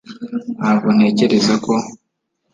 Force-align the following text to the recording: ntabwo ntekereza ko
ntabwo 0.57 0.87
ntekereza 0.95 1.53
ko 1.65 1.73